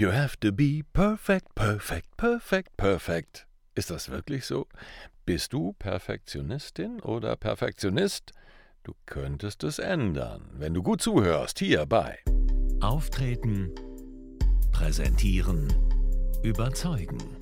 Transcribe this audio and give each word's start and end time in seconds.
You 0.00 0.12
have 0.12 0.40
to 0.40 0.50
be 0.50 0.82
perfect, 0.94 1.54
perfect, 1.54 2.16
perfect, 2.16 2.74
perfect. 2.78 3.46
Ist 3.74 3.90
das 3.90 4.08
wirklich 4.08 4.46
so? 4.46 4.66
Bist 5.26 5.52
du 5.52 5.74
Perfektionistin 5.74 7.00
oder 7.00 7.36
Perfektionist? 7.36 8.32
Du 8.82 8.94
könntest 9.04 9.62
es 9.62 9.78
ändern, 9.78 10.48
wenn 10.54 10.72
du 10.72 10.82
gut 10.82 11.02
zuhörst, 11.02 11.58
hierbei. 11.58 12.18
Auftreten, 12.80 13.74
präsentieren, 14.72 15.68
überzeugen. 16.42 17.36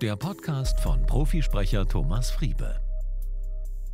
Der 0.00 0.14
Podcast 0.14 0.78
von 0.78 1.04
Profisprecher 1.06 1.88
Thomas 1.88 2.30
Friebe. 2.30 2.83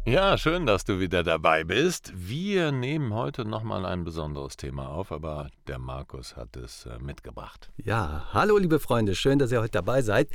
Ja, 0.07 0.39
schön, 0.39 0.65
dass 0.65 0.85
du 0.85 0.99
wieder 0.99 1.23
dabei 1.23 1.63
bist. 1.63 2.11
Wir 2.15 2.73
nehmen 2.73 3.13
heute 3.13 3.45
nochmal 3.45 3.85
ein 3.85 4.03
besonderes 4.03 4.57
Thema 4.57 4.89
auf, 4.89 5.13
aber 5.13 5.51
der 5.67 5.79
Markus 5.79 6.37
hat 6.37 6.57
es 6.57 6.87
äh, 6.87 6.99
mitgebracht. 6.99 7.71
Ja, 7.77 8.27
hallo 8.33 8.57
liebe 8.57 8.81
Freunde, 8.81 9.15
schön, 9.15 9.39
dass 9.39 9.53
ihr 9.53 9.61
heute 9.61 9.73
dabei 9.73 10.01
seid. 10.01 10.31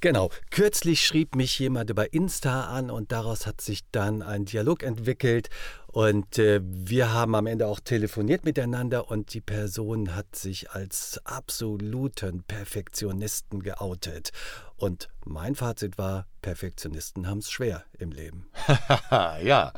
Genau, 0.00 0.28
kürzlich 0.50 1.06
schrieb 1.06 1.34
mich 1.34 1.58
jemand 1.58 1.88
über 1.88 2.12
Insta 2.12 2.66
an 2.66 2.90
und 2.90 3.10
daraus 3.10 3.46
hat 3.46 3.62
sich 3.62 3.90
dann 3.90 4.20
ein 4.20 4.44
Dialog 4.44 4.82
entwickelt 4.82 5.48
und 5.96 6.38
äh, 6.38 6.60
wir 6.62 7.14
haben 7.14 7.34
am 7.34 7.46
Ende 7.46 7.66
auch 7.68 7.80
telefoniert 7.80 8.44
miteinander 8.44 9.10
und 9.10 9.32
die 9.32 9.40
Person 9.40 10.14
hat 10.14 10.36
sich 10.36 10.72
als 10.72 11.18
absoluten 11.24 12.42
Perfektionisten 12.42 13.62
geoutet. 13.62 14.30
Und 14.76 15.08
mein 15.24 15.54
Fazit 15.54 15.96
war, 15.96 16.26
Perfektionisten 16.42 17.26
haben 17.26 17.38
es 17.38 17.50
schwer 17.50 17.82
im 17.98 18.12
Leben. 18.12 18.46
ja, 19.10 19.72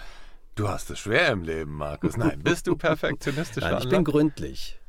du 0.56 0.68
hast 0.68 0.90
es 0.90 0.98
schwer 0.98 1.28
im 1.28 1.44
Leben, 1.44 1.70
Markus. 1.74 2.16
Nein, 2.16 2.42
bist 2.42 2.66
du 2.66 2.74
perfektionistisch? 2.74 3.62
Nein, 3.62 3.78
ich 3.80 3.88
bin 3.88 4.02
gründlich, 4.02 4.80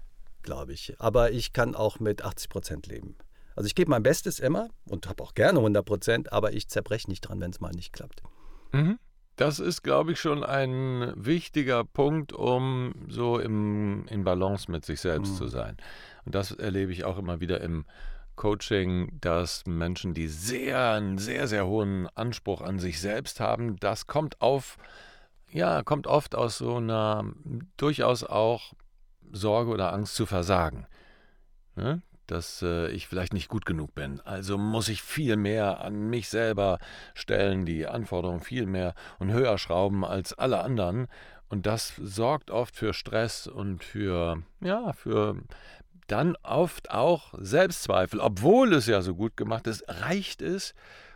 glaube 0.41 0.73
ich. 0.73 0.95
Aber 0.97 1.29
ich 1.29 1.53
kann 1.53 1.75
auch 1.75 1.99
mit 1.99 2.25
80 2.25 2.49
Prozent 2.49 2.87
leben. 2.87 3.15
Also 3.55 3.67
ich 3.67 3.75
gebe 3.75 3.91
mein 3.91 4.01
Bestes 4.01 4.39
immer 4.39 4.69
und 4.87 5.07
habe 5.07 5.21
auch 5.21 5.35
gerne 5.35 5.59
100 5.59 5.85
Prozent, 5.85 6.33
aber 6.33 6.53
ich 6.53 6.69
zerbreche 6.69 7.07
nicht 7.07 7.21
dran, 7.21 7.39
wenn 7.39 7.51
es 7.51 7.59
mal 7.59 7.69
nicht 7.69 7.93
klappt. 7.93 8.23
Mhm. 8.71 8.97
Das 9.39 9.61
ist, 9.61 9.83
glaube 9.83 10.11
ich, 10.11 10.19
schon 10.19 10.43
ein 10.43 11.13
wichtiger 11.15 11.85
Punkt, 11.85 12.33
um 12.33 12.93
so 13.07 13.39
im, 13.39 14.05
in 14.09 14.25
Balance 14.25 14.69
mit 14.69 14.83
sich 14.83 14.99
selbst 14.99 15.31
mhm. 15.31 15.37
zu 15.37 15.47
sein. 15.47 15.77
Und 16.25 16.35
das 16.35 16.51
erlebe 16.51 16.91
ich 16.91 17.05
auch 17.05 17.17
immer 17.17 17.39
wieder 17.39 17.61
im 17.61 17.85
Coaching, 18.35 19.17
dass 19.21 19.65
Menschen, 19.65 20.13
die 20.13 20.27
sehr, 20.27 20.91
einen 20.91 21.17
sehr, 21.17 21.47
sehr 21.47 21.65
hohen 21.67 22.09
Anspruch 22.15 22.59
an 22.59 22.79
sich 22.79 22.99
selbst 22.99 23.39
haben, 23.39 23.77
das 23.77 24.07
kommt 24.07 24.41
auf, 24.41 24.75
ja, 25.49 25.83
kommt 25.83 26.05
oft 26.05 26.35
aus 26.35 26.57
so 26.57 26.75
einer 26.75 27.23
durchaus 27.77 28.25
auch 28.25 28.73
Sorge 29.31 29.71
oder 29.71 29.93
Angst 29.93 30.15
zu 30.15 30.25
versagen. 30.25 30.85
Ne? 31.77 32.01
Dass 32.31 32.61
äh, 32.61 32.89
ich 32.91 33.07
vielleicht 33.07 33.33
nicht 33.33 33.49
gut 33.49 33.65
genug 33.65 33.93
bin. 33.95 34.21
Also 34.21 34.57
muss 34.57 34.89
ich 34.89 35.01
viel 35.01 35.37
mehr 35.37 35.81
an 35.81 36.09
mich 36.09 36.29
selber 36.29 36.79
stellen, 37.13 37.65
die 37.65 37.87
Anforderungen 37.87 38.41
viel 38.41 38.65
mehr 38.65 38.93
und 39.19 39.31
höher 39.31 39.57
schrauben 39.57 40.05
als 40.05 40.33
alle 40.33 40.61
anderen. 40.61 41.07
Und 41.49 41.65
das 41.65 41.95
sorgt 42.01 42.51
oft 42.51 42.75
für 42.75 42.93
Stress 42.93 43.47
und 43.47 43.83
für, 43.83 44.43
ja, 44.61 44.93
für 44.93 45.35
dann 46.07 46.35
oft 46.43 46.91
auch 46.91 47.33
Selbstzweifel, 47.37 48.19
obwohl 48.19 48.73
es 48.73 48.87
ja 48.87 49.01
so 49.01 49.15
gut 49.15 49.37
gemacht 49.37 49.67
ist, 49.67 49.83
reicht 49.87 50.41
es. 50.41 50.73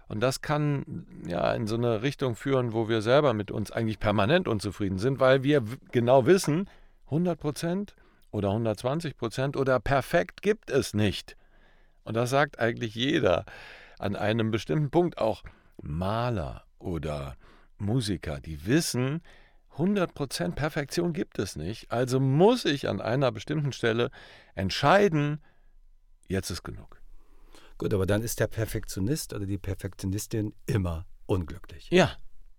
Und 0.07 0.19
das 0.19 0.41
kann 0.41 1.05
ja 1.25 1.53
in 1.53 1.65
so 1.65 1.75
eine 1.75 2.01
Richtung 2.01 2.35
führen, 2.35 2.73
wo 2.73 2.89
wir 2.89 3.01
selber 3.01 3.33
mit 3.33 3.51
uns 3.51 3.71
eigentlich 3.71 3.99
permanent 3.99 4.47
unzufrieden 4.47 4.97
sind, 4.97 5.19
weil 5.19 5.43
wir 5.43 5.63
genau 5.91 6.25
wissen, 6.25 6.69
100 7.05 7.39
Prozent 7.39 7.95
oder 8.33 8.49
120 8.49 9.15
Prozent 9.15 9.55
oder 9.55 9.79
perfekt 9.79 10.41
gibt 10.41 10.71
es 10.71 10.93
nicht. 10.93 11.37
Und 12.03 12.15
das 12.15 12.31
sagt 12.31 12.59
eigentlich 12.59 12.95
jeder 12.95 13.45
an 13.99 14.15
einem 14.15 14.51
bestimmten 14.51 14.89
Punkt, 14.89 15.19
auch 15.19 15.43
Maler 15.81 16.65
oder 16.79 17.37
Musiker, 17.77 18.41
die 18.41 18.65
wissen, 18.65 19.21
100% 19.77 20.53
Perfektion 20.55 21.13
gibt 21.13 21.39
es 21.39 21.55
nicht, 21.55 21.91
also 21.91 22.19
muss 22.19 22.65
ich 22.65 22.89
an 22.89 23.01
einer 23.01 23.31
bestimmten 23.31 23.71
Stelle 23.71 24.11
entscheiden, 24.55 25.39
jetzt 26.27 26.49
ist 26.49 26.63
genug. 26.63 27.01
Gut, 27.77 27.93
aber 27.93 28.05
dann 28.05 28.21
ist 28.21 28.39
der 28.39 28.47
Perfektionist 28.47 29.33
oder 29.33 29.45
die 29.45 29.57
Perfektionistin 29.57 30.53
immer 30.65 31.05
unglücklich. 31.25 31.87
Ja, 31.91 32.11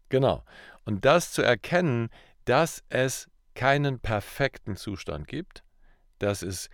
genau. 0.08 0.44
Und 0.84 1.04
das 1.04 1.32
zu 1.32 1.42
erkennen, 1.42 2.10
dass 2.44 2.82
es 2.88 3.28
keinen 3.54 4.00
perfekten 4.00 4.76
Zustand 4.76 5.26
gibt, 5.28 5.64
dass 6.18 6.42
es 6.42 6.70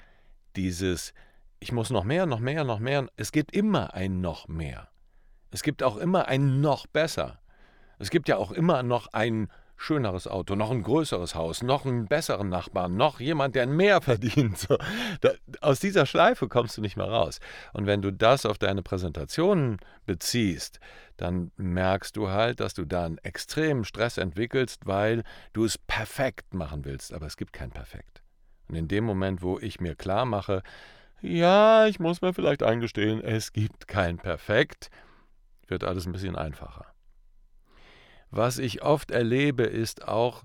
dieses, 0.56 1.12
ich 1.58 1.72
muss 1.72 1.90
noch 1.90 2.04
mehr, 2.04 2.26
noch 2.26 2.40
mehr, 2.40 2.64
noch 2.64 2.78
mehr, 2.78 3.08
es 3.16 3.32
gibt 3.32 3.54
immer 3.54 3.94
ein 3.94 4.20
noch 4.20 4.48
mehr. 4.48 4.88
Es 5.50 5.62
gibt 5.62 5.82
auch 5.82 5.96
immer 5.96 6.28
ein 6.28 6.60
noch 6.60 6.86
besser. 6.86 7.40
Es 7.98 8.10
gibt 8.10 8.28
ja 8.28 8.36
auch 8.36 8.52
immer 8.52 8.82
noch 8.82 9.08
ein 9.12 9.48
schöneres 9.80 10.28
Auto, 10.28 10.54
noch 10.56 10.70
ein 10.70 10.82
größeres 10.82 11.34
Haus, 11.34 11.62
noch 11.62 11.86
einen 11.86 12.06
besseren 12.06 12.50
Nachbarn, 12.50 12.96
noch 12.96 13.18
jemand, 13.18 13.54
der 13.54 13.66
mehr 13.66 14.00
verdient. 14.02 14.58
So, 14.58 14.76
da, 15.22 15.30
aus 15.60 15.80
dieser 15.80 16.04
Schleife 16.04 16.48
kommst 16.48 16.76
du 16.76 16.82
nicht 16.82 16.96
mehr 16.96 17.08
raus. 17.08 17.40
Und 17.72 17.86
wenn 17.86 18.02
du 18.02 18.12
das 18.12 18.44
auf 18.44 18.58
deine 18.58 18.82
Präsentationen 18.82 19.78
beziehst, 20.04 20.80
dann 21.16 21.50
merkst 21.56 22.16
du 22.16 22.28
halt, 22.28 22.60
dass 22.60 22.74
du 22.74 22.84
da 22.84 23.06
einen 23.06 23.18
extremen 23.18 23.84
Stress 23.84 24.18
entwickelst, 24.18 24.86
weil 24.86 25.22
du 25.54 25.64
es 25.64 25.78
perfekt 25.78 26.52
machen 26.52 26.84
willst. 26.84 27.14
Aber 27.14 27.26
es 27.26 27.36
gibt 27.36 27.52
kein 27.52 27.70
Perfekt. 27.70 28.22
Und 28.68 28.76
in 28.76 28.88
dem 28.88 29.04
Moment, 29.04 29.42
wo 29.42 29.58
ich 29.58 29.80
mir 29.80 29.96
klar 29.96 30.26
mache, 30.26 30.62
ja, 31.22 31.86
ich 31.86 32.00
muss 32.00 32.20
mir 32.20 32.34
vielleicht 32.34 32.62
eingestehen, 32.62 33.22
es 33.22 33.52
gibt 33.52 33.88
kein 33.88 34.18
Perfekt, 34.18 34.90
wird 35.68 35.84
alles 35.84 36.06
ein 36.06 36.12
bisschen 36.12 36.36
einfacher. 36.36 36.89
Was 38.30 38.58
ich 38.58 38.82
oft 38.82 39.10
erlebe, 39.10 39.64
ist 39.64 40.06
auch, 40.06 40.44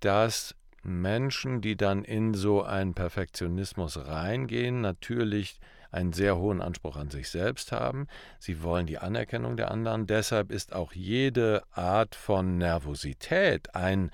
dass 0.00 0.54
Menschen, 0.82 1.60
die 1.60 1.76
dann 1.76 2.04
in 2.04 2.34
so 2.34 2.62
einen 2.62 2.94
Perfektionismus 2.94 4.06
reingehen, 4.06 4.80
natürlich 4.80 5.60
einen 5.90 6.12
sehr 6.12 6.36
hohen 6.36 6.60
Anspruch 6.60 6.96
an 6.96 7.10
sich 7.10 7.30
selbst 7.30 7.72
haben. 7.72 8.06
Sie 8.38 8.62
wollen 8.62 8.86
die 8.86 8.98
Anerkennung 8.98 9.56
der 9.56 9.70
anderen. 9.70 10.06
Deshalb 10.06 10.50
ist 10.50 10.72
auch 10.74 10.92
jede 10.92 11.62
Art 11.72 12.14
von 12.14 12.58
Nervosität 12.58 13.74
ein 13.74 14.10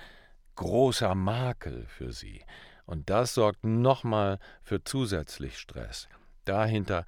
großer 0.56 1.14
Makel 1.14 1.86
für 1.86 2.12
sie. 2.12 2.44
Und 2.86 3.10
das 3.10 3.34
sorgt 3.34 3.64
nochmal 3.64 4.38
für 4.62 4.84
zusätzlich 4.84 5.58
Stress. 5.58 6.08
Dahinter 6.44 7.06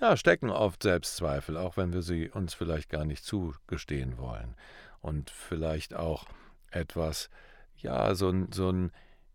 ja, 0.00 0.16
stecken 0.16 0.50
oft 0.50 0.82
Selbstzweifel, 0.82 1.56
auch 1.56 1.76
wenn 1.76 1.92
wir 1.92 2.02
sie 2.02 2.28
uns 2.28 2.54
vielleicht 2.54 2.90
gar 2.90 3.04
nicht 3.04 3.24
zugestehen 3.24 4.18
wollen. 4.18 4.54
Und 5.04 5.28
vielleicht 5.28 5.94
auch 5.94 6.24
etwas, 6.70 7.28
ja, 7.76 8.14
so 8.14 8.32
so 8.50 8.88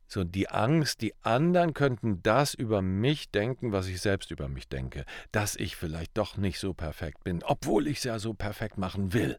so 0.07 0.23
die 0.23 0.49
Angst, 0.49 1.01
die 1.01 1.13
anderen 1.21 1.75
könnten 1.75 2.23
das 2.23 2.55
über 2.55 2.81
mich 2.81 3.29
denken, 3.29 3.71
was 3.71 3.85
ich 3.85 4.01
selbst 4.01 4.31
über 4.31 4.49
mich 4.49 4.67
denke, 4.67 5.05
dass 5.31 5.55
ich 5.55 5.75
vielleicht 5.75 6.17
doch 6.17 6.37
nicht 6.37 6.57
so 6.57 6.73
perfekt 6.73 7.23
bin, 7.23 7.43
obwohl 7.43 7.85
ich 7.85 7.99
es 7.99 8.05
ja 8.05 8.17
so 8.17 8.33
perfekt 8.33 8.79
machen 8.79 9.13
will. 9.13 9.37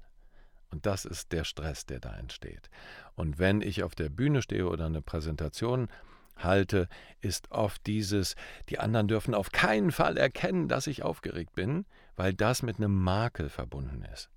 Und 0.70 0.86
das 0.86 1.04
ist 1.04 1.32
der 1.32 1.42
Stress, 1.42 1.86
der 1.86 1.98
da 1.98 2.14
entsteht. 2.14 2.70
Und 3.16 3.40
wenn 3.40 3.60
ich 3.60 3.82
auf 3.82 3.96
der 3.96 4.08
Bühne 4.08 4.40
stehe 4.40 4.69
oder 4.69 4.86
eine 4.86 5.02
Präsentation 5.02 5.88
halte, 6.36 6.88
ist 7.20 7.50
oft 7.50 7.84
dieses, 7.88 8.36
die 8.69 8.78
anderen 8.78 9.08
dürfen 9.08 9.34
auf 9.34 9.50
keinen 9.50 9.90
Fall 9.90 10.16
erkennen, 10.16 10.69
dass 10.69 10.86
ich 10.86 11.02
aufgeregt 11.02 11.56
bin, 11.56 11.86
weil 12.14 12.34
das 12.34 12.62
mit 12.62 12.76
einem 12.76 12.94
Makel 13.02 13.48
verbunden 13.48 14.04
ist. 14.14 14.30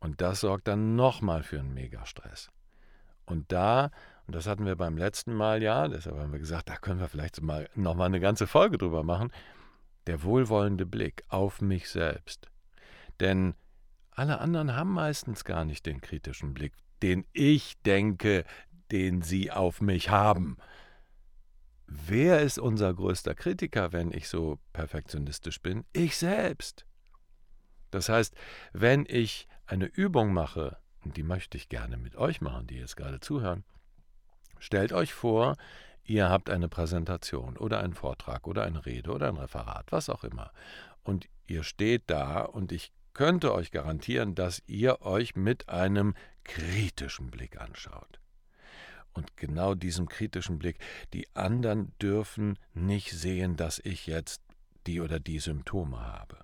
Und 0.00 0.20
das 0.20 0.40
sorgt 0.40 0.68
dann 0.68 0.96
nochmal 0.96 1.42
für 1.42 1.58
einen 1.58 1.74
Megastress. 1.74 2.50
Und 3.26 3.52
da, 3.52 3.90
und 4.26 4.34
das 4.34 4.46
hatten 4.46 4.64
wir 4.64 4.76
beim 4.76 4.96
letzten 4.96 5.34
Mal 5.34 5.62
ja, 5.62 5.88
deshalb 5.88 6.16
haben 6.16 6.32
wir 6.32 6.38
gesagt, 6.38 6.68
da 6.68 6.76
können 6.76 7.00
wir 7.00 7.08
vielleicht 7.08 7.42
mal 7.42 7.68
nochmal 7.74 8.06
eine 8.06 8.20
ganze 8.20 8.46
Folge 8.46 8.78
drüber 8.78 9.02
machen, 9.02 9.32
der 10.06 10.22
wohlwollende 10.22 10.86
Blick 10.86 11.24
auf 11.28 11.60
mich 11.60 11.90
selbst. 11.90 12.48
Denn 13.20 13.54
alle 14.10 14.40
anderen 14.40 14.74
haben 14.74 14.92
meistens 14.92 15.44
gar 15.44 15.64
nicht 15.64 15.86
den 15.86 16.00
kritischen 16.00 16.54
Blick, 16.54 16.72
den 17.02 17.26
ich 17.32 17.80
denke, 17.82 18.44
den 18.90 19.22
sie 19.22 19.50
auf 19.50 19.80
mich 19.80 20.08
haben. 20.10 20.56
Wer 21.86 22.42
ist 22.42 22.58
unser 22.58 22.92
größter 22.92 23.34
Kritiker, 23.34 23.92
wenn 23.92 24.12
ich 24.12 24.28
so 24.28 24.58
perfektionistisch 24.72 25.60
bin? 25.60 25.84
Ich 25.92 26.16
selbst. 26.16 26.84
Das 27.90 28.08
heißt, 28.08 28.34
wenn 28.72 29.06
ich 29.08 29.48
eine 29.68 29.86
Übung 29.86 30.32
mache, 30.32 30.78
und 31.04 31.16
die 31.16 31.22
möchte 31.22 31.56
ich 31.56 31.68
gerne 31.68 31.96
mit 31.96 32.16
euch 32.16 32.40
machen, 32.40 32.66
die 32.66 32.76
jetzt 32.76 32.96
gerade 32.96 33.20
zuhören, 33.20 33.64
stellt 34.58 34.92
euch 34.92 35.14
vor, 35.14 35.56
ihr 36.04 36.28
habt 36.28 36.50
eine 36.50 36.68
Präsentation 36.68 37.56
oder 37.56 37.80
einen 37.80 37.94
Vortrag 37.94 38.46
oder 38.46 38.64
eine 38.64 38.84
Rede 38.84 39.12
oder 39.12 39.28
ein 39.28 39.36
Referat, 39.36 39.92
was 39.92 40.08
auch 40.08 40.24
immer. 40.24 40.52
Und 41.02 41.28
ihr 41.46 41.62
steht 41.62 42.04
da 42.06 42.40
und 42.40 42.72
ich 42.72 42.92
könnte 43.14 43.52
euch 43.52 43.70
garantieren, 43.70 44.34
dass 44.34 44.62
ihr 44.66 45.02
euch 45.02 45.36
mit 45.36 45.68
einem 45.68 46.14
kritischen 46.44 47.30
Blick 47.30 47.60
anschaut 47.60 48.20
und 49.18 49.36
genau 49.36 49.74
diesem 49.74 50.08
kritischen 50.08 50.58
Blick. 50.58 50.78
Die 51.12 51.26
anderen 51.34 51.92
dürfen 52.00 52.58
nicht 52.72 53.10
sehen, 53.10 53.56
dass 53.56 53.80
ich 53.80 54.06
jetzt 54.06 54.42
die 54.86 55.00
oder 55.00 55.20
die 55.20 55.40
Symptome 55.40 56.00
habe. 56.00 56.38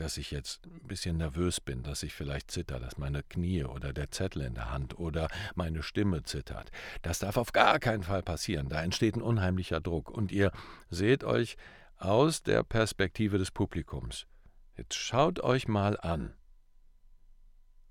Dass 0.00 0.16
ich 0.16 0.30
jetzt 0.30 0.64
ein 0.66 0.88
bisschen 0.88 1.18
nervös 1.18 1.60
bin, 1.60 1.82
dass 1.82 2.02
ich 2.02 2.14
vielleicht 2.14 2.50
zitter, 2.50 2.80
dass 2.80 2.96
meine 2.96 3.22
Knie 3.22 3.64
oder 3.64 3.92
der 3.92 4.10
Zettel 4.10 4.40
in 4.40 4.54
der 4.54 4.70
Hand 4.70 4.98
oder 4.98 5.28
meine 5.54 5.82
Stimme 5.82 6.22
zittert. 6.22 6.70
Das 7.02 7.18
darf 7.18 7.36
auf 7.36 7.52
gar 7.52 7.78
keinen 7.78 8.02
Fall 8.02 8.22
passieren. 8.22 8.70
Da 8.70 8.82
entsteht 8.82 9.16
ein 9.16 9.20
unheimlicher 9.20 9.78
Druck. 9.78 10.10
Und 10.10 10.32
ihr 10.32 10.52
seht 10.88 11.22
euch 11.22 11.58
aus 11.98 12.42
der 12.42 12.62
Perspektive 12.62 13.36
des 13.36 13.50
Publikums. 13.50 14.26
Jetzt 14.74 14.94
schaut 14.94 15.40
euch 15.40 15.68
mal 15.68 16.00
an. 16.00 16.32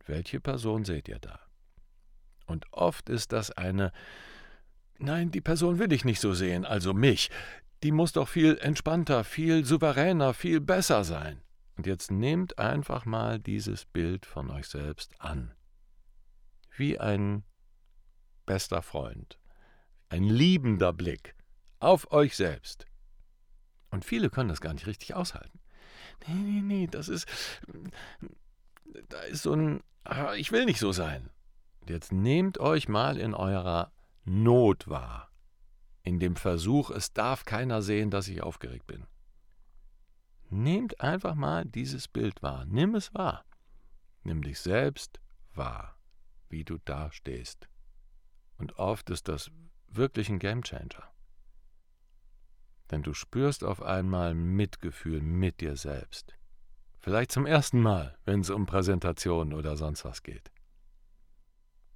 Welche 0.08 0.40
Person 0.40 0.86
seht 0.86 1.08
ihr 1.10 1.20
da? 1.20 1.40
Und 2.48 2.66
oft 2.72 3.08
ist 3.10 3.34
das 3.34 3.52
eine 3.52 3.92
Nein, 4.98 5.30
die 5.30 5.42
Person 5.42 5.78
will 5.78 5.94
ich 5.94 6.06
nicht 6.06 6.20
so 6.20 6.34
sehen, 6.34 6.66
also 6.66 6.96
mich. 6.96 7.30
Die 7.84 7.92
muss 7.92 8.14
doch 8.14 8.28
viel 8.28 8.58
entspannter, 8.58 9.24
viel 9.24 9.64
souveräner, 9.64 10.34
viel 10.34 10.60
besser 10.60 11.04
sein. 11.04 11.40
Und 11.80 11.88
jetzt 11.88 12.12
nehmt 12.12 12.60
einfach 12.60 13.06
mal 13.06 13.40
dieses 13.40 13.86
Bild 13.86 14.26
von 14.26 14.52
euch 14.52 14.68
selbst 14.68 15.14
an. 15.22 15.54
Wie 16.76 17.00
ein 17.00 17.46
bester 18.46 18.82
Freund, 18.82 19.40
ein 20.10 20.26
liebender 20.26 20.92
Blick 20.92 21.38
auf 21.80 22.12
euch 22.12 22.36
selbst. 22.36 22.86
Und 23.92 24.04
viele 24.04 24.30
können 24.30 24.50
das 24.50 24.60
gar 24.60 24.74
nicht 24.74 24.88
richtig 24.88 25.14
aushalten. 25.14 25.62
Nee, 26.28 26.34
nee, 26.34 26.62
nee, 26.62 26.88
das 26.88 27.08
ist. 27.08 27.30
Da 29.08 29.22
ist 29.22 29.44
so 29.44 29.54
ein. 29.54 29.82
Ah, 30.04 30.34
ich 30.34 30.52
will 30.52 30.66
nicht 30.66 30.80
so 30.80 30.92
sein. 30.92 31.30
Und 31.80 31.92
jetzt 31.92 32.12
nehmt 32.12 32.58
euch 32.58 32.90
mal 32.90 33.18
in 33.18 33.34
eurer 33.34 33.94
Not 34.26 34.90
wahr. 34.90 35.32
In 36.04 36.20
dem 36.20 36.36
Versuch, 36.36 36.90
es 36.90 37.14
darf 37.14 37.46
keiner 37.46 37.82
sehen, 37.82 38.12
dass 38.12 38.28
ich 38.28 38.44
aufgeregt 38.44 38.86
bin. 38.86 39.08
Nehmt 40.50 41.00
einfach 41.00 41.36
mal 41.36 41.66
dieses 41.66 42.08
Bild 42.08 42.42
wahr. 42.42 42.66
Nimm 42.66 42.96
es 42.96 43.14
wahr. 43.14 43.46
Nimm 44.24 44.42
dich 44.42 44.60
selbst 44.60 45.20
wahr, 45.54 46.00
wie 46.50 46.64
du 46.64 46.78
da 46.86 47.12
stehst. 47.12 47.68
Und 48.58 48.78
oft 48.78 49.10
ist 49.10 49.28
das 49.28 49.52
wirklich 49.88 50.30
ein 50.30 50.40
Gamechanger. 50.40 51.08
Denn 52.92 53.04
du 53.04 53.14
spürst 53.14 53.64
auf 53.64 53.82
einmal 53.82 54.34
Mitgefühl 54.34 55.22
mit 55.22 55.62
dir 55.62 55.76
selbst. 55.76 56.36
Vielleicht 57.00 57.32
zum 57.32 57.46
ersten 57.46 57.82
Mal, 57.82 58.18
wenn 58.26 58.42
es 58.42 58.50
um 58.50 58.66
Präsentationen 58.66 59.54
oder 59.54 59.78
sonst 59.78 60.04
was 60.04 60.24
geht. 60.24 60.52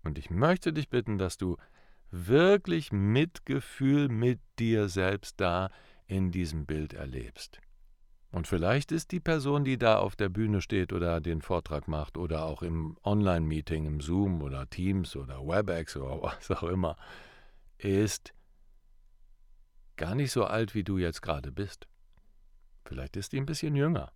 Und 0.03 0.17
ich 0.17 0.29
möchte 0.29 0.71
dich 0.71 0.89
bitten, 0.89 1.17
dass 1.17 1.37
du 1.37 1.57
wirklich 2.11 2.91
Mitgefühl 2.91 4.07
mit 4.07 4.39
dir 4.59 4.87
selbst 4.87 5.41
da 5.41 5.71
in 6.05 6.31
diesem 6.31 6.65
Bild 6.65 6.93
erlebst. 6.93 7.59
Und 8.33 8.47
vielleicht 8.47 8.91
ist 8.91 9.11
die 9.11 9.19
Person, 9.19 9.63
die 9.63 9.77
da 9.77 9.99
auf 9.99 10.15
der 10.15 10.27
Bühne 10.27 10.59
steht 10.61 10.91
oder 10.91 11.21
den 11.21 11.43
Vortrag 11.43 11.87
macht 11.87 12.17
oder 12.17 12.45
auch 12.45 12.63
im 12.63 12.97
Online-Meeting, 13.03 13.85
im 13.85 14.01
Zoom 14.01 14.41
oder 14.41 14.67
Teams 14.67 15.15
oder 15.15 15.41
WebEx 15.41 15.97
oder 15.97 16.19
was 16.23 16.49
auch 16.49 16.63
immer, 16.63 16.97
ist 17.77 18.33
gar 19.97 20.15
nicht 20.15 20.31
so 20.31 20.45
alt, 20.45 20.73
wie 20.73 20.83
du 20.83 20.97
jetzt 20.97 21.21
gerade 21.21 21.51
bist. 21.51 21.87
Vielleicht 22.85 23.17
ist 23.17 23.33
die 23.33 23.37
ein 23.37 23.45
bisschen 23.45 23.75
jünger. 23.75 24.11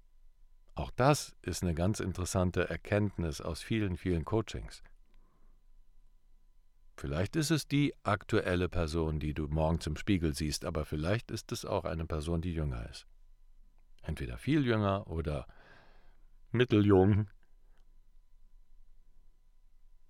Auch 0.73 0.89
das 0.89 1.35
ist 1.43 1.61
eine 1.61 1.75
ganz 1.75 1.99
interessante 1.99 2.67
Erkenntnis 2.67 3.39
aus 3.39 3.61
vielen, 3.61 3.97
vielen 3.97 4.25
Coachings. 4.25 4.81
Vielleicht 6.95 7.35
ist 7.35 7.51
es 7.51 7.67
die 7.67 7.93
aktuelle 8.01 8.67
Person, 8.67 9.19
die 9.19 9.35
du 9.35 9.47
morgens 9.47 9.85
im 9.85 9.95
Spiegel 9.95 10.33
siehst, 10.33 10.65
aber 10.65 10.85
vielleicht 10.85 11.29
ist 11.29 11.51
es 11.51 11.65
auch 11.65 11.85
eine 11.85 12.07
Person, 12.07 12.41
die 12.41 12.53
jünger 12.55 12.89
ist. 12.89 13.05
Entweder 14.07 14.37
viel 14.37 14.65
jünger 14.65 15.05
oder 15.07 15.45
mitteljung. 16.51 17.29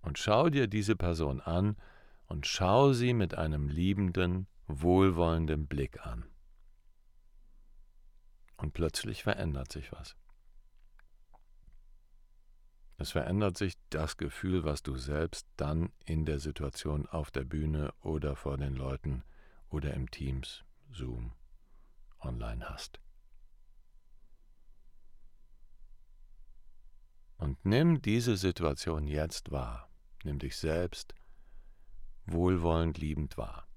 Und 0.01 0.19
schau 0.19 0.49
dir 0.49 0.67
diese 0.67 0.95
Person 0.95 1.41
an 1.41 1.75
und 2.27 2.45
schau 2.45 2.93
sie 2.93 3.13
mit 3.15 3.33
einem 3.33 3.67
liebenden, 3.67 4.47
wohlwollenden 4.67 5.65
Blick 5.65 6.05
an. 6.05 6.25
Und 8.57 8.73
plötzlich 8.73 9.23
verändert 9.23 9.71
sich 9.71 9.91
was. 9.91 10.15
Es 12.97 13.11
verändert 13.11 13.57
sich 13.57 13.73
das 13.89 14.17
Gefühl, 14.17 14.63
was 14.63 14.83
du 14.83 14.95
selbst 14.95 15.47
dann 15.55 15.91
in 16.05 16.25
der 16.25 16.39
Situation 16.39 17.07
auf 17.07 17.31
der 17.31 17.45
Bühne 17.45 17.93
oder 18.01 18.35
vor 18.35 18.57
den 18.57 18.75
Leuten 18.75 19.23
oder 19.69 19.95
im 19.95 20.09
Teams, 20.11 20.63
Zoom, 20.91 21.33
online 22.19 22.69
hast. 22.69 22.99
Und 27.37 27.63
nimm 27.65 28.01
diese 28.01 28.37
Situation 28.37 29.07
jetzt 29.07 29.51
wahr. 29.51 29.89
Nimm 30.23 30.39
dich 30.39 30.57
selbst 30.57 31.13
wohlwollend 32.25 32.97
liebend 32.97 33.37
wahr. 33.37 33.67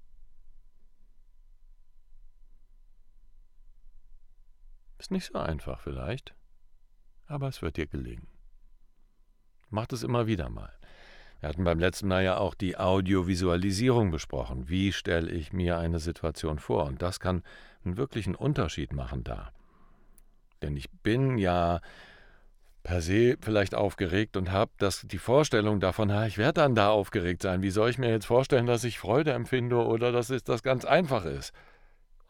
Ist 4.97 5.11
nicht 5.11 5.25
so 5.25 5.39
einfach 5.39 5.79
vielleicht, 5.79 6.35
aber 7.25 7.47
es 7.47 7.61
wird 7.61 7.77
dir 7.77 7.87
gelingen. 7.87 8.27
Macht 9.69 9.93
es 9.93 10.03
immer 10.03 10.27
wieder 10.27 10.49
mal. 10.49 10.71
Wir 11.39 11.49
hatten 11.49 11.63
beim 11.63 11.79
letzten 11.79 12.07
Mal 12.07 12.23
ja 12.23 12.37
auch 12.37 12.53
die 12.53 12.77
Audiovisualisierung 12.77 14.11
besprochen. 14.11 14.69
Wie 14.69 14.91
stelle 14.91 15.31
ich 15.31 15.53
mir 15.53 15.79
eine 15.79 15.99
Situation 15.99 16.59
vor? 16.59 16.85
Und 16.85 17.01
das 17.01 17.19
kann 17.19 17.41
einen 17.83 17.97
wirklichen 17.97 18.35
Unterschied 18.35 18.93
machen 18.93 19.23
da. 19.23 19.51
Denn 20.61 20.77
ich 20.77 20.91
bin 20.91 21.39
ja 21.39 21.81
per 22.83 23.01
se 23.01 23.37
vielleicht 23.41 23.75
aufgeregt 23.75 24.37
und 24.37 24.51
habe 24.51 24.71
die 25.03 25.17
Vorstellung 25.17 25.79
davon, 25.79 26.11
ha, 26.11 26.25
ich 26.25 26.37
werde 26.37 26.61
dann 26.61 26.75
da 26.75 26.89
aufgeregt 26.89 27.41
sein. 27.41 27.61
Wie 27.61 27.69
soll 27.69 27.89
ich 27.89 27.97
mir 27.97 28.09
jetzt 28.09 28.25
vorstellen, 28.25 28.65
dass 28.65 28.83
ich 28.83 28.99
Freude 28.99 29.33
empfinde 29.33 29.77
oder 29.77 30.11
dass 30.11 30.29
es 30.29 30.43
das 30.43 30.63
ganz 30.63 30.85
einfach 30.85 31.25
ist? 31.25 31.53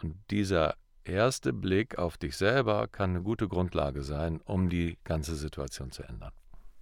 Und 0.01 0.15
dieser 0.29 0.75
erste 1.03 1.53
Blick 1.53 1.97
auf 1.97 2.17
dich 2.17 2.35
selber 2.35 2.87
kann 2.87 3.11
eine 3.11 3.21
gute 3.21 3.47
Grundlage 3.47 4.03
sein, 4.03 4.41
um 4.41 4.69
die 4.69 4.97
ganze 5.03 5.35
Situation 5.35 5.91
zu 5.91 6.03
ändern. 6.03 6.31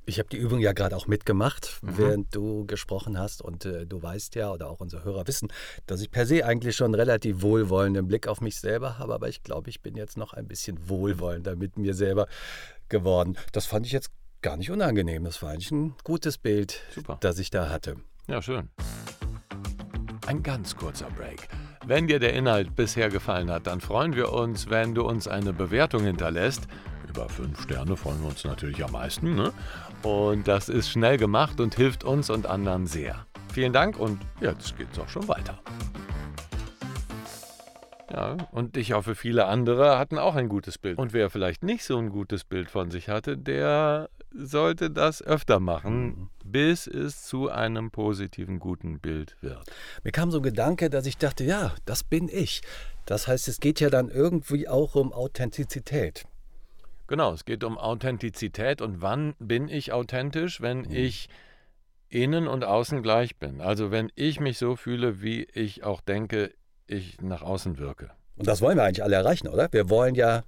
Ich 0.10 0.18
habe 0.18 0.28
die 0.28 0.38
Übung 0.38 0.60
ja 0.60 0.74
gerade 0.74 0.98
auch 0.98 1.06
mitgemacht, 1.06 1.80
mhm. 1.84 1.98
während 1.98 2.36
du 2.36 2.66
gesprochen 2.66 3.20
hast. 3.20 3.44
Und 3.44 3.66
äh, 3.66 3.86
du 3.86 4.02
weißt 4.02 4.34
ja, 4.34 4.52
oder 4.52 4.68
auch 4.68 4.80
unsere 4.80 5.04
Hörer 5.04 5.28
wissen, 5.28 5.50
dass 5.86 6.02
ich 6.02 6.10
per 6.10 6.26
se 6.26 6.44
eigentlich 6.44 6.76
schon 6.76 6.86
einen 6.86 6.96
relativ 6.96 7.44
wohlwollenden 7.44 8.08
Blick 8.08 8.28
auf 8.28 8.42
mich 8.42 8.60
selber 8.60 8.98
habe. 8.98 9.14
Aber 9.14 9.30
ich 9.30 9.44
glaube, 9.44 9.70
ich 9.70 9.82
bin 9.82 9.96
jetzt 9.96 10.18
noch 10.18 10.34
ein 10.34 10.48
bisschen 10.48 10.90
wohlwollender 10.90 11.56
mit 11.56 11.78
mir 11.78 11.94
selber 11.94 12.28
geworden. 12.90 13.38
Das 13.52 13.68
fand 13.68 13.86
ich 13.86 13.92
jetzt 13.92 14.10
gar 14.42 14.58
nicht 14.58 14.72
unangenehm. 14.72 15.26
Das 15.26 15.44
war 15.44 15.52
eigentlich 15.52 15.70
ein 15.70 15.94
gutes 16.04 16.40
Bild, 16.40 16.82
Super. 16.96 17.18
das 17.22 17.38
ich 17.38 17.52
da 17.52 17.70
hatte. 17.70 17.98
Ja, 18.28 18.42
schön. 18.42 18.70
Ein 20.26 20.42
ganz 20.42 20.76
kurzer 20.76 21.12
Break. 21.12 21.50
Wenn 21.86 22.08
dir 22.08 22.20
der 22.20 22.34
Inhalt 22.34 22.76
bisher 22.76 23.10
gefallen 23.10 23.52
hat, 23.52 23.68
dann 23.68 23.80
freuen 23.80 24.16
wir 24.16 24.34
uns, 24.34 24.72
wenn 24.72 24.96
du 24.96 25.04
uns 25.04 25.28
eine 25.28 25.54
Bewertung 25.54 26.04
hinterlässt. 26.04 26.68
Über 27.10 27.28
fünf 27.28 27.62
Sterne 27.62 27.98
freuen 27.98 28.22
wir 28.22 28.30
uns 28.30 28.44
natürlich 28.44 28.84
am 28.84 28.92
meisten. 28.92 29.36
Ne? 29.36 29.52
Und 30.04 30.48
das 30.48 30.70
ist 30.70 30.90
schnell 30.90 31.18
gemacht 31.18 31.60
und 31.60 31.74
hilft 31.74 32.04
uns 32.04 32.30
und 32.30 32.46
anderen 32.46 32.86
sehr. 32.86 33.26
Vielen 33.52 33.74
Dank 33.74 33.98
und 34.00 34.22
jetzt 34.42 34.78
geht's 34.78 35.00
auch 35.00 35.10
schon 35.10 35.28
weiter. 35.28 35.60
Ja, 38.12 38.38
und 38.52 38.78
ich 38.78 38.94
hoffe, 38.94 39.16
viele 39.16 39.46
andere 39.46 39.98
hatten 39.98 40.18
auch 40.18 40.36
ein 40.36 40.50
gutes 40.50 40.78
Bild. 40.78 40.98
Und 40.98 41.14
wer 41.14 41.30
vielleicht 41.30 41.64
nicht 41.64 41.84
so 41.84 41.98
ein 41.98 42.10
gutes 42.10 42.44
Bild 42.44 42.70
von 42.70 42.90
sich 42.92 43.10
hatte, 43.10 43.38
der 43.38 44.10
sollte 44.34 44.90
das 44.92 45.22
öfter 45.22 45.60
machen, 45.60 46.06
mhm. 46.06 46.30
bis 46.46 46.88
es 46.88 47.24
zu 47.24 47.50
einem 47.50 47.92
positiven, 47.92 48.60
guten 48.60 49.00
Bild 49.00 49.36
wird. 49.42 49.64
Mir 50.04 50.12
kam 50.12 50.32
so 50.32 50.38
ein 50.38 50.44
Gedanke, 50.44 50.90
dass 50.90 51.06
ich 51.06 51.18
dachte, 51.18 51.44
ja, 51.44 51.74
das 51.86 52.04
bin 52.04 52.30
ich. 52.30 52.62
Das 53.06 53.28
heißt, 53.28 53.48
es 53.48 53.60
geht 53.60 53.80
ja 53.80 53.90
dann 53.90 54.10
irgendwie 54.10 54.68
auch 54.68 54.96
um 54.96 55.14
Authentizität. 55.14 56.26
Genau, 57.10 57.34
es 57.34 57.44
geht 57.44 57.64
um 57.64 57.80
Authentizität 57.80 58.84
und 58.84 59.02
wann 59.02 59.34
bin 59.40 59.68
ich 59.68 59.92
authentisch, 59.92 60.62
wenn 60.62 60.82
mhm. 60.82 60.92
ich 60.92 61.28
innen 62.08 62.48
und 62.48 62.64
außen 62.64 63.02
gleich 63.02 63.38
bin. 63.38 63.62
Also 63.62 63.90
wenn 63.90 64.12
ich 64.14 64.40
mich 64.40 64.60
so 64.60 64.76
fühle, 64.76 65.20
wie 65.20 65.46
ich 65.46 65.84
auch 65.84 66.02
denke, 66.02 66.54
ich 66.86 67.20
nach 67.20 67.42
außen 67.42 67.80
wirke. 67.80 68.12
Und 68.36 68.48
das 68.48 68.62
wollen 68.62 68.78
wir 68.78 68.84
eigentlich 68.84 69.04
alle 69.04 69.16
erreichen, 69.16 69.48
oder? 69.48 69.74
Wir 69.74 69.90
wollen 69.90 70.14
ja 70.14 70.44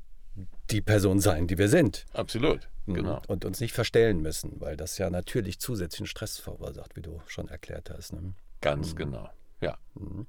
die 0.70 0.82
Person 0.82 1.20
sein, 1.20 1.48
die 1.48 1.58
wir 1.58 1.68
sind. 1.68 2.06
Absolut, 2.13 2.70
mhm. 2.86 2.94
genau. 2.94 3.22
Und 3.27 3.44
uns 3.44 3.60
nicht 3.60 3.74
verstellen 3.74 4.22
müssen, 4.22 4.62
weil 4.62 4.77
das 4.77 5.00
ja 5.00 5.10
natürlich 5.10 5.60
zusätzlichen 5.60 6.06
Stress 6.06 6.38
verursacht, 6.38 6.96
wie 6.96 7.01
du 7.01 7.24
schon 7.25 7.48
erklärt 7.48 7.89
hast. 7.89 8.13
Ne? 8.13 8.36
Ganz 8.62 8.91
mhm. 8.91 8.98
genau, 8.98 9.30
ja. 9.62 9.80
Mhm. 9.96 10.27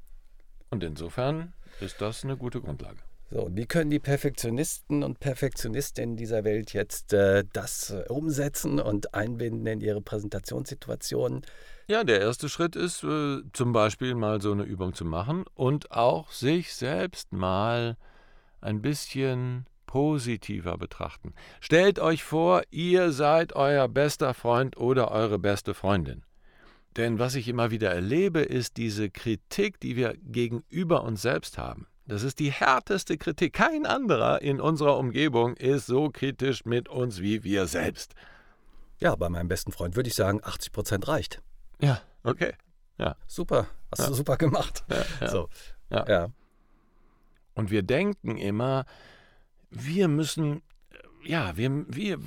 Und 0.70 0.82
insofern 0.82 1.52
ist 1.80 2.00
das 2.00 2.24
eine 2.24 2.38
gute 2.38 2.62
Grundlage. 2.62 3.00
So, 3.34 3.48
wie 3.50 3.64
können 3.64 3.90
die 3.90 3.98
Perfektionisten 3.98 5.02
und 5.02 5.18
Perfektionistinnen 5.18 6.16
dieser 6.16 6.44
Welt 6.44 6.74
jetzt 6.74 7.14
äh, 7.14 7.44
das 7.54 7.88
äh, 7.88 8.04
umsetzen 8.10 8.78
und 8.78 9.14
einbinden 9.14 9.66
in 9.66 9.80
ihre 9.80 10.02
Präsentationssituationen? 10.02 11.40
Ja, 11.86 12.04
der 12.04 12.20
erste 12.20 12.50
Schritt 12.50 12.76
ist 12.76 13.02
äh, 13.04 13.38
zum 13.54 13.72
Beispiel 13.72 14.14
mal 14.14 14.42
so 14.42 14.52
eine 14.52 14.64
Übung 14.64 14.92
zu 14.92 15.06
machen 15.06 15.44
und 15.54 15.92
auch 15.92 16.30
sich 16.30 16.74
selbst 16.74 17.32
mal 17.32 17.96
ein 18.60 18.82
bisschen 18.82 19.64
positiver 19.86 20.76
betrachten. 20.76 21.32
Stellt 21.60 22.00
euch 22.00 22.24
vor, 22.24 22.60
ihr 22.70 23.12
seid 23.12 23.54
euer 23.54 23.88
bester 23.88 24.34
Freund 24.34 24.76
oder 24.76 25.10
eure 25.10 25.38
beste 25.38 25.72
Freundin. 25.72 26.22
Denn 26.98 27.18
was 27.18 27.34
ich 27.34 27.48
immer 27.48 27.70
wieder 27.70 27.92
erlebe, 27.92 28.40
ist 28.40 28.76
diese 28.76 29.08
Kritik, 29.08 29.80
die 29.80 29.96
wir 29.96 30.18
gegenüber 30.22 31.02
uns 31.02 31.22
selbst 31.22 31.56
haben. 31.56 31.86
Das 32.06 32.22
ist 32.22 32.40
die 32.40 32.50
härteste 32.50 33.16
Kritik. 33.16 33.52
Kein 33.52 33.86
anderer 33.86 34.42
in 34.42 34.60
unserer 34.60 34.98
Umgebung 34.98 35.56
ist 35.56 35.86
so 35.86 36.10
kritisch 36.10 36.64
mit 36.64 36.88
uns 36.88 37.20
wie 37.20 37.44
wir 37.44 37.66
selbst. 37.66 38.14
Ja, 38.98 39.14
bei 39.16 39.28
meinem 39.28 39.48
besten 39.48 39.72
Freund 39.72 39.96
würde 39.96 40.08
ich 40.08 40.14
sagen, 40.14 40.40
80 40.42 40.72
Prozent 40.72 41.08
reicht. 41.08 41.42
Ja, 41.80 42.00
okay. 42.22 42.54
Ja. 42.98 43.16
Super, 43.26 43.66
hast 43.90 44.00
ja. 44.00 44.08
du 44.08 44.14
super 44.14 44.36
gemacht. 44.36 44.84
Ja, 44.88 45.04
ja. 45.20 45.28
So. 45.28 45.48
Ja. 45.90 46.08
ja. 46.08 46.28
Und 47.54 47.70
wir 47.70 47.82
denken 47.82 48.36
immer, 48.36 48.84
wir 49.70 50.08
müssen, 50.08 50.62
ja, 51.24 51.56
wir, 51.56 51.84
wir, 51.88 52.18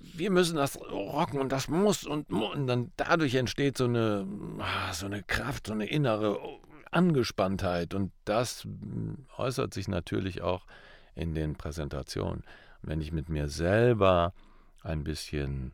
wir 0.00 0.30
müssen 0.30 0.56
das 0.56 0.80
rocken 0.80 1.40
und 1.40 1.50
das 1.50 1.68
muss 1.68 2.04
und, 2.04 2.30
und 2.32 2.66
dann 2.66 2.92
dadurch 2.96 3.34
entsteht 3.34 3.76
so 3.76 3.84
eine, 3.84 4.26
ah, 4.58 4.92
so 4.92 5.06
eine 5.06 5.22
Kraft, 5.22 5.66
so 5.66 5.72
eine 5.72 5.86
innere 5.86 6.38
Angespanntheit 6.90 7.94
und 7.94 8.12
das 8.24 8.66
äußert 9.36 9.74
sich 9.74 9.88
natürlich 9.88 10.42
auch 10.42 10.66
in 11.14 11.34
den 11.34 11.54
Präsentationen. 11.54 12.44
wenn 12.82 13.02
ich 13.02 13.12
mit 13.12 13.28
mir 13.28 13.48
selber 13.48 14.32
ein 14.82 15.04
bisschen 15.04 15.72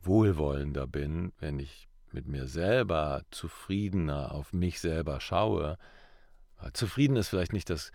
wohlwollender 0.00 0.86
bin, 0.86 1.32
wenn 1.40 1.58
ich 1.58 1.88
mit 2.10 2.26
mir 2.26 2.46
selber 2.46 3.22
zufriedener 3.30 4.32
auf 4.32 4.54
mich 4.54 4.80
selber 4.80 5.20
schaue, 5.20 5.76
zufrieden 6.72 7.16
ist 7.16 7.28
vielleicht 7.28 7.52
nicht 7.52 7.68
das 7.68 7.92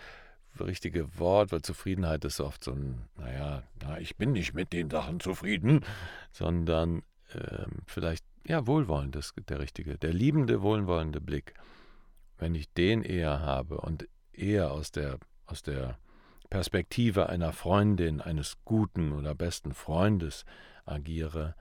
richtige 0.59 1.17
Wort, 1.17 1.51
weil 1.51 1.61
Zufriedenheit 1.61 2.25
ist 2.25 2.39
oft 2.39 2.63
so 2.63 2.73
ein, 2.73 3.09
naja, 3.17 3.63
na, 3.81 3.99
ich 3.99 4.17
bin 4.17 4.33
nicht 4.33 4.53
mit 4.53 4.73
den 4.73 4.89
Sachen 4.89 5.19
zufrieden, 5.19 5.81
sondern 6.31 7.03
äh, 7.33 7.65
vielleicht, 7.85 8.25
ja, 8.45 8.67
wohlwollend 8.67 9.15
ist 9.15 9.33
der 9.49 9.59
richtige, 9.59 9.97
der 9.97 10.13
liebende, 10.13 10.61
wohlwollende 10.61 11.21
Blick. 11.21 11.55
Wenn 12.41 12.55
ich 12.55 12.73
den 12.73 13.03
eher 13.03 13.41
habe 13.41 13.79
und 13.81 14.09
eher 14.33 14.71
aus 14.71 14.91
der, 14.91 15.19
aus 15.45 15.61
der 15.61 15.99
Perspektive 16.49 17.29
einer 17.29 17.53
Freundin, 17.53 18.19
eines 18.19 18.57
guten 18.65 19.11
oder 19.11 19.35
besten 19.35 19.75
Freundes 19.75 20.43
agiere, 20.83 21.53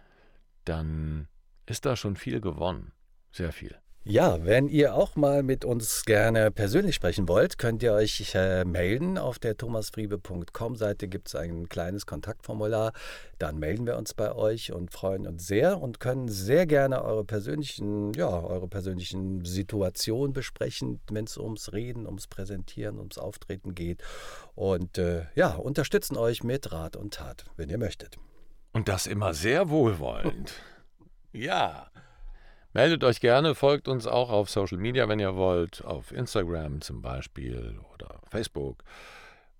dann 0.64 1.28
ist 1.66 1.84
da 1.84 1.96
schon 1.96 2.16
viel 2.16 2.40
gewonnen. 2.40 2.92
Sehr 3.30 3.52
viel. 3.52 3.76
Ja, 4.02 4.42
wenn 4.46 4.68
ihr 4.68 4.94
auch 4.94 5.14
mal 5.14 5.42
mit 5.42 5.66
uns 5.66 6.06
gerne 6.06 6.50
persönlich 6.50 6.94
sprechen 6.94 7.28
wollt, 7.28 7.58
könnt 7.58 7.82
ihr 7.82 7.92
euch 7.92 8.32
äh, 8.34 8.64
melden. 8.64 9.18
Auf 9.18 9.38
der 9.38 9.58
thomasfriebe.com-Seite 9.58 11.06
gibt 11.06 11.28
es 11.28 11.34
ein 11.34 11.68
kleines 11.68 12.06
Kontaktformular. 12.06 12.92
Dann 13.38 13.58
melden 13.58 13.86
wir 13.86 13.98
uns 13.98 14.14
bei 14.14 14.34
euch 14.34 14.72
und 14.72 14.90
freuen 14.90 15.26
uns 15.26 15.46
sehr 15.46 15.82
und 15.82 16.00
können 16.00 16.28
sehr 16.28 16.66
gerne 16.66 17.04
eure 17.04 17.26
persönlichen, 17.26 18.14
ja, 18.14 18.28
eure 18.28 18.68
persönlichen 18.68 19.44
Situationen 19.44 20.32
besprechen, 20.32 21.00
wenn 21.10 21.26
es 21.26 21.36
ums 21.36 21.74
Reden, 21.74 22.06
ums 22.06 22.26
Präsentieren, 22.26 22.98
ums 22.98 23.18
Auftreten 23.18 23.74
geht. 23.74 24.02
Und 24.54 24.96
äh, 24.96 25.26
ja, 25.34 25.56
unterstützen 25.56 26.16
euch 26.16 26.42
mit 26.42 26.72
Rat 26.72 26.96
und 26.96 27.12
Tat, 27.12 27.44
wenn 27.58 27.68
ihr 27.68 27.78
möchtet. 27.78 28.16
Und 28.72 28.88
das 28.88 29.06
immer 29.06 29.34
sehr 29.34 29.68
wohlwollend. 29.68 30.54
ja. 31.32 31.90
Meldet 32.72 33.02
euch 33.02 33.20
gerne, 33.20 33.56
folgt 33.56 33.88
uns 33.88 34.06
auch 34.06 34.30
auf 34.30 34.48
Social 34.48 34.78
Media, 34.78 35.08
wenn 35.08 35.18
ihr 35.18 35.34
wollt, 35.34 35.84
auf 35.84 36.12
Instagram 36.12 36.80
zum 36.80 37.02
Beispiel 37.02 37.80
oder 37.94 38.20
Facebook. 38.30 38.84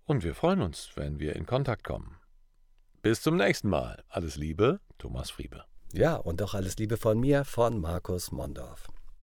Und 0.04 0.22
wir 0.22 0.34
freuen 0.34 0.62
uns, 0.62 0.90
wenn 0.94 1.18
wir 1.18 1.34
in 1.34 1.44
Kontakt 1.44 1.82
kommen. 1.82 2.16
Bis 3.02 3.20
zum 3.20 3.36
nächsten 3.36 3.68
Mal. 3.68 4.04
Alles 4.08 4.36
Liebe, 4.36 4.78
Thomas 4.98 5.30
Friebe. 5.30 5.64
Ja, 5.92 6.16
und 6.16 6.40
auch 6.40 6.54
alles 6.54 6.76
Liebe 6.76 6.96
von 6.96 7.18
mir, 7.18 7.44
von 7.44 7.80
Markus 7.80 8.30
Mondorf. 8.30 8.88